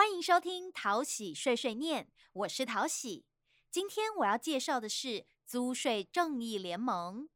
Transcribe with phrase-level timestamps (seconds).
[0.00, 3.26] 欢迎收听淘喜碎碎念，我是淘喜。
[3.70, 7.28] 今天我要介绍的是租税正义联盟。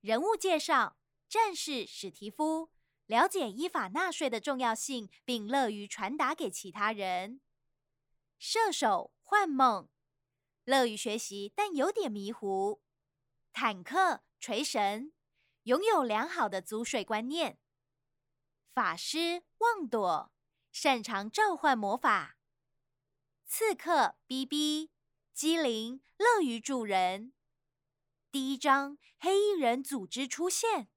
[0.00, 0.96] 人物介绍：
[1.28, 2.70] 战士史蒂夫，
[3.06, 7.40] 了解依法纳税的重要性，并乐于传达给其他人。
[8.38, 9.88] 射手幻梦，
[10.62, 12.80] 乐于学习，但有点迷糊。
[13.52, 15.12] 坦克锤神，
[15.64, 17.58] 拥有良好的租税观念。
[18.72, 20.32] 法师妄朵，
[20.72, 22.36] 擅长召唤魔法。
[23.46, 24.90] 刺客 B B，
[25.32, 27.32] 机灵，乐于助人。
[28.30, 30.88] 第一章，黑衣人组织出现。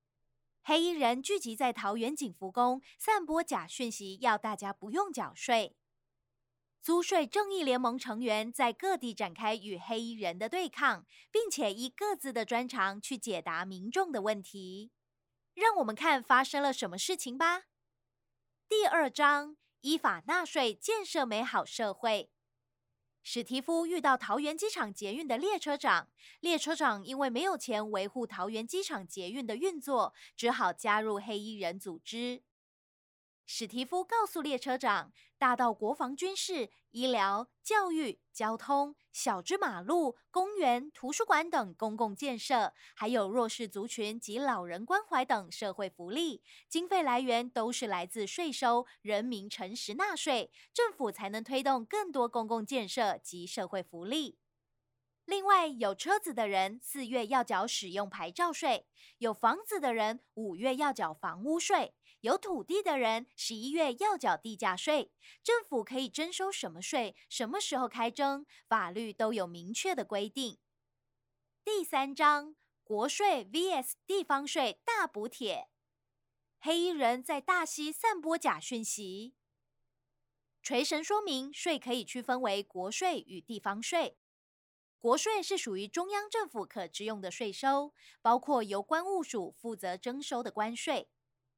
[0.62, 5.76] 黑衣人聚集在桃园景福宫，散播假讯息，要大家不用缴税。
[6.82, 14.92] 租税正义联盟成员在各地展开与黑衣人的对抗，并且依各自的专长去解答民众的问题。
[15.54, 17.64] 让我们看发生了什么事情吧。
[18.68, 22.30] 第二章：依法纳税，建设美好社会。
[23.22, 26.08] 史蒂夫遇到桃园机场捷运的列车长，
[26.40, 32.44] 列车长因为没有钱维护桃园机场捷运的运作，只好加入黑衣人组织。
[33.46, 54.38] 史蒂夫告诉列车长，大到国防军事、医疗、教育、交通，小至马路、公园、图书馆等公共建设，还有弱势族群及老人关怀等社会福利，经费来源都是来自税收，人民诚实纳税，政府才能推动更多公共建设及社会福利。
[55.26, 58.86] 另外，有车子的人四月要缴使用牌照税；
[59.20, 65.12] 有房子的人五月要缴房屋税；有土地的人十一月要缴地价税。
[65.44, 70.58] 政府可以征收什么税，什么时候开征，法律都有明确的规定。
[71.66, 75.68] 第三章：国税 vs 地方税大补帖。
[76.62, 79.36] 黑衣人在大溪散播假讯息。
[80.62, 84.18] 锤神说明，税可以区分为国税与地方税。
[84.98, 91.10] 国税是属于中央政府可支用的税收，包括由关务署负责征收的关税，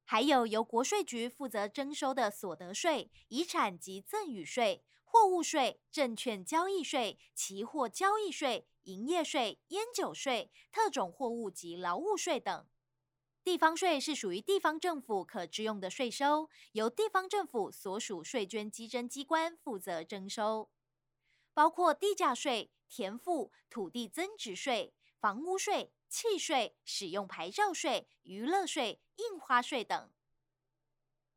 [0.06, 12.66] 还有由国税局负责征收的所得税、遗产及赠与税、货物税、证券交易税、期货交易税、营业税、烟酒税、特种货物及劳务税等。
[13.44, 20.70] 地方税是属于地方政府可支用的税收，由地方政府所属税捐稽征机关负责征收，
[21.52, 22.70] 包括地价税。
[22.88, 30.10] 田赋、土地增值税、房屋税、契税、使用牌照税、娱乐税、印花税等。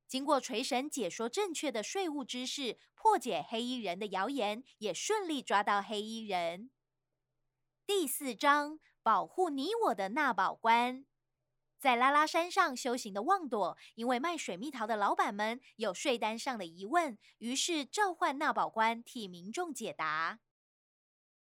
[0.08, 6.72] 经过锤神解说正确的税务知识，破解黑衣人的谣言，也顺利抓到黑衣人。
[7.86, 11.06] 第四章：保护你我的纳宝官。
[11.80, 20.40] 在拉拉山上修行的旺朵，因为卖水蜜桃的老板们有税单上的疑问，于是召唤纳宝官替民众解答。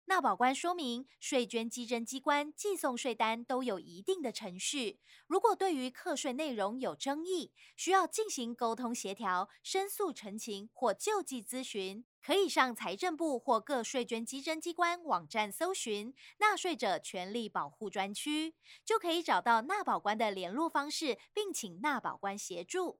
[0.10, 5.00] 纳保官说明，税捐稽征机关寄送税单都有一定的程序。
[5.28, 16.12] 如果对于课税内容有争议，需要进行沟通协调、申诉陈情或救济咨询，可以上财政部或各税捐稽征机关网站搜寻
[16.42, 23.00] “纳税者权利保护专区”，就可以找到纳保官的联络方式，并请纳保官协助。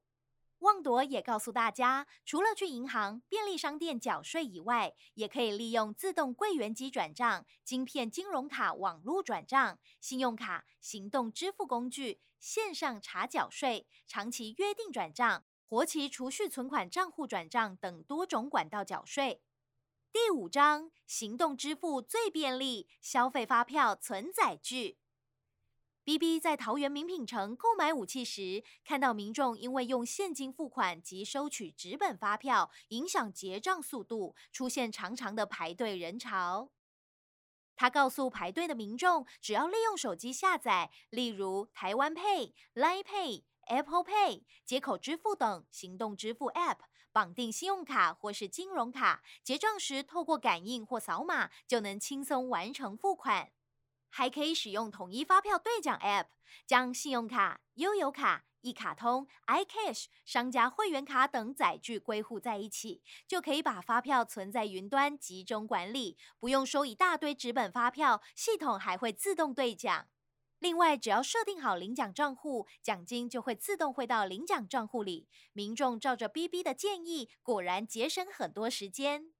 [0.60, 19.42] 旺朵也告诉大家，除了去银行、便利商店缴税以外，也可以利用自动柜员机转账、晶片金融卡网络转账、信用卡、行动支付工具、线上查缴税、长期约定转账、活期储蓄存款账户转账等多种管道缴税。
[20.12, 24.98] 第五章，行动支付最便利，消费发票存载具。
[26.10, 36.72] B B 在桃园名品城购买武器时，看到民众因为用现金付款及收取纸本发票，影响结账速度，出现长长的排队人潮。
[37.76, 46.80] 他告诉排队的民众，只要利用手机下载，例如台湾 Pay、Line Pay、Apple Pay、接口支付等行动支付 App，
[47.12, 53.52] 绑定信用卡或是金融卡，结账时透过感应或扫码，就能轻松完成付款。
[54.10, 56.28] 还可以使用统一发票兑奖 App，
[56.66, 70.08] 将信用卡、悠游卡、一卡通、iCash、商家会员卡等载具归户在一起，就可以把发票存在云端集中管理，不用收一大堆纸本发票，系统还会自动兑奖。
[70.60, 75.30] 另外，只要设定好领奖账户，奖金就会自动汇到领奖账户里。
[75.54, 79.32] 民众照着 BB 的建议，果然节省很多时间。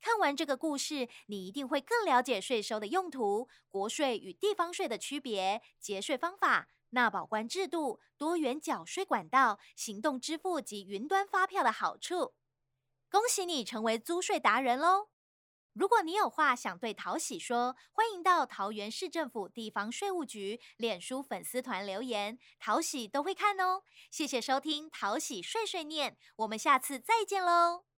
[0.00, 12.34] 看完这个故事，你一定会更了解税收的用途、国税与地方税的区别、节税方法、纳保官制度、多元缴税管道、行动支付及云端发票的好处。
[13.10, 15.08] 恭喜你成为租税达人喽！
[15.72, 23.82] 如果你有话想对桃喜说，欢迎到桃园市政府地方税务局脸书粉丝团留言，桃喜都会看哦。
[24.10, 27.84] 谢谢收听桃喜碎碎念，我们下次再见喽。